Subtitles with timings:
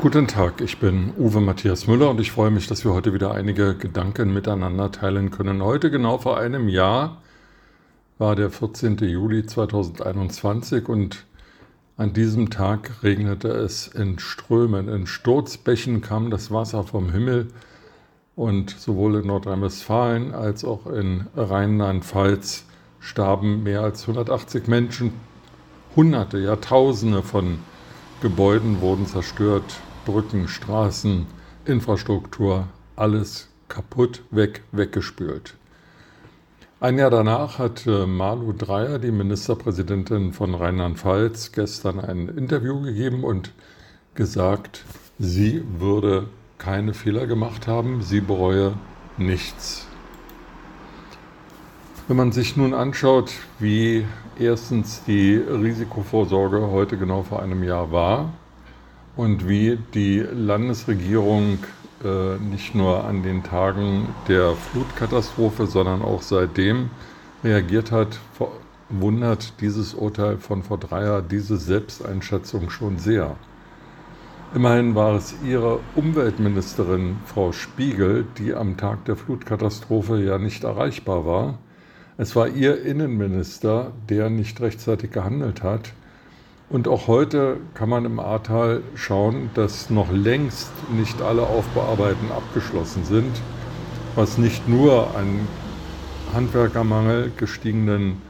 [0.00, 3.34] Guten Tag, ich bin Uwe Matthias Müller und ich freue mich, dass wir heute wieder
[3.34, 5.62] einige Gedanken miteinander teilen können.
[5.62, 7.20] Heute, genau vor einem Jahr,
[8.16, 8.96] war der 14.
[8.96, 11.26] Juli 2021 und
[11.98, 14.88] an diesem Tag regnete es in Strömen.
[14.88, 17.48] In Sturzbächen kam das Wasser vom Himmel
[18.36, 22.64] und sowohl in Nordrhein-Westfalen als auch in Rheinland-Pfalz
[23.00, 25.12] starben mehr als 180 Menschen.
[25.94, 27.58] Hunderte, Jahrtausende von
[28.22, 31.26] Gebäuden wurden zerstört, Brücken, Straßen,
[31.64, 35.54] Infrastruktur, alles kaputt, weg, weggespült.
[36.80, 43.22] Ein Jahr danach hat äh, Malu Dreyer, die Ministerpräsidentin von Rheinland-Pfalz, gestern ein Interview gegeben
[43.22, 43.52] und
[44.14, 44.84] gesagt,
[45.18, 48.72] sie würde keine Fehler gemacht haben, sie bereue
[49.18, 49.86] nichts.
[52.08, 54.06] Wenn man sich nun anschaut, wie
[54.38, 58.32] erstens die Risikovorsorge heute genau vor einem Jahr war
[59.20, 61.58] und wie die Landesregierung
[62.02, 66.88] äh, nicht nur an den Tagen der Flutkatastrophe, sondern auch seitdem
[67.44, 68.18] reagiert hat,
[68.88, 73.36] wundert dieses Urteil von vor drei Jahren diese Selbsteinschätzung schon sehr.
[74.54, 81.26] Immerhin war es ihre Umweltministerin, Frau Spiegel, die am Tag der Flutkatastrophe ja nicht erreichbar
[81.26, 81.58] war.
[82.16, 85.92] Es war ihr Innenminister, der nicht rechtzeitig gehandelt hat.
[86.70, 93.02] Und auch heute kann man im Ahrtal schauen, dass noch längst nicht alle Aufbearbeiten abgeschlossen
[93.04, 93.32] sind,
[94.14, 95.48] was nicht nur an
[96.32, 98.22] Handwerkermangel, gestiegenen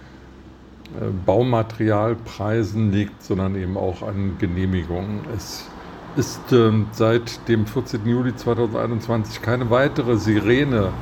[0.98, 5.20] äh, Baumaterialpreisen liegt, sondern eben auch an Genehmigungen.
[5.36, 5.68] Es
[6.16, 8.06] ist äh, seit dem 14.
[8.06, 10.92] Juli 2021 keine weitere Sirene,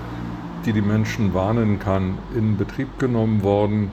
[0.66, 3.92] die die Menschen warnen kann, in Betrieb genommen worden.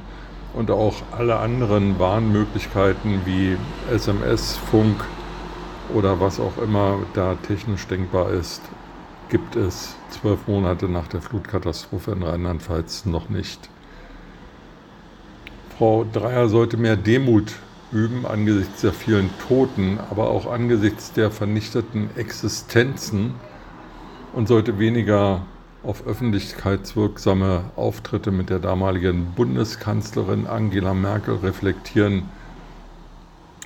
[0.56, 3.58] Und auch alle anderen Warnmöglichkeiten wie
[3.92, 5.04] SMS, Funk
[5.94, 8.62] oder was auch immer da technisch denkbar ist,
[9.30, 13.70] gibt es zwölf Monate nach der Flutkatastrophe in Rheinland-Pfalz noch nicht.
[15.78, 17.52] Frau Dreier sollte mehr Demut
[17.92, 23.34] üben angesichts der vielen Toten, aber auch angesichts der vernichteten Existenzen
[24.32, 25.42] und sollte weniger
[25.86, 32.24] auf öffentlichkeitswirksame Auftritte mit der damaligen Bundeskanzlerin Angela Merkel reflektieren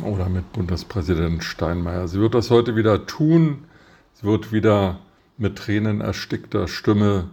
[0.04, 2.08] oder mit Bundespräsident Steinmeier.
[2.08, 3.66] Sie wird das heute wieder tun.
[4.14, 5.00] Sie wird wieder
[5.38, 7.30] mit Tränen erstickter Stimme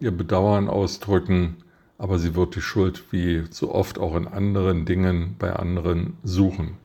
[0.00, 1.56] ihr Bedauern ausdrücken
[1.98, 6.76] aber sie wird die Schuld wie so oft auch in anderen Dingen bei anderen suchen.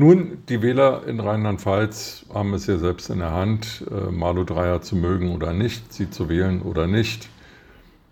[0.00, 4.80] Nun, die Wähler in Rheinland-Pfalz haben es ja selbst in der Hand, äh, Malu Dreyer
[4.80, 7.28] zu mögen oder nicht, sie zu wählen oder nicht.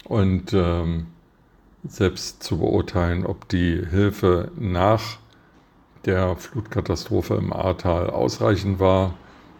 [0.04, 1.06] Und ähm,
[1.86, 5.16] selbst zu beurteilen, ob die Hilfe nach
[6.04, 9.14] der Flutkatastrophe im Ahrtal ausreichend war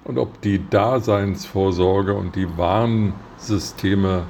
[0.04, 4.24] und ob die Daseinsvorsorge und die Warnsysteme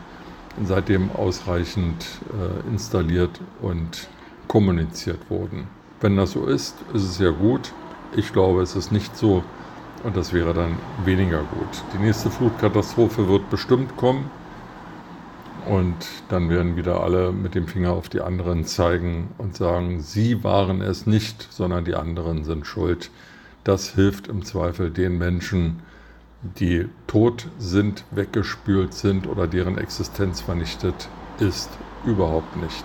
[0.62, 4.06] seitdem ausreichend äh, installiert und
[4.47, 5.66] kommuniziert wurden.
[6.00, 7.72] Wenn das so ist, ist es ja gut.
[8.17, 9.43] Ich glaube, es ist nicht so
[10.05, 11.83] und das wäre dann weniger gut.
[11.93, 14.31] Die nächste Flutkatastrophe wird bestimmt kommen
[15.67, 15.95] und
[16.29, 20.81] dann werden wieder alle mit dem Finger auf die anderen zeigen und sagen, sie waren
[20.81, 23.11] es nicht, sondern die anderen sind schuld.
[23.65, 25.81] Das hilft im Zweifel den Menschen,
[26.59, 31.09] die tot sind, weggespült sind oder deren Existenz vernichtet
[31.41, 31.69] ist,
[32.07, 32.85] überhaupt nicht.